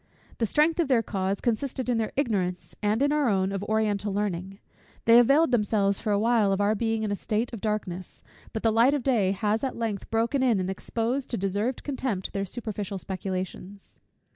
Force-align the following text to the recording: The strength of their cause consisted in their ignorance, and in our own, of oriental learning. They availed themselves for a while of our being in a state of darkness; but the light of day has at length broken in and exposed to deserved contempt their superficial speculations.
The 0.39 0.47
strength 0.47 0.79
of 0.79 0.87
their 0.87 1.03
cause 1.03 1.39
consisted 1.41 1.87
in 1.87 1.99
their 1.99 2.11
ignorance, 2.17 2.73
and 2.81 3.03
in 3.03 3.11
our 3.11 3.29
own, 3.29 3.51
of 3.51 3.61
oriental 3.65 4.11
learning. 4.11 4.57
They 5.05 5.19
availed 5.19 5.51
themselves 5.51 5.99
for 5.99 6.11
a 6.11 6.17
while 6.17 6.51
of 6.51 6.59
our 6.59 6.73
being 6.73 7.03
in 7.03 7.11
a 7.11 7.15
state 7.15 7.53
of 7.53 7.61
darkness; 7.61 8.23
but 8.51 8.63
the 8.63 8.71
light 8.73 8.95
of 8.95 9.03
day 9.03 9.31
has 9.31 9.63
at 9.63 9.77
length 9.77 10.09
broken 10.09 10.41
in 10.41 10.59
and 10.59 10.71
exposed 10.71 11.29
to 11.29 11.37
deserved 11.37 11.83
contempt 11.83 12.33
their 12.33 12.45
superficial 12.45 12.97
speculations. 12.97 13.99